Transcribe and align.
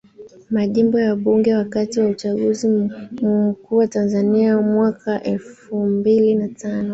Majimbo 0.49 0.99
ya 0.99 1.09
wabunge 1.09 1.55
Wakati 1.55 1.99
wa 1.99 2.07
uchaguzi 2.09 2.67
mkuu 3.21 3.77
wa 3.77 3.87
Tanzania 3.87 4.61
mwaka 4.61 5.23
elfu 5.23 5.85
mbili 5.85 6.35
na 6.35 6.49
tano 6.49 6.89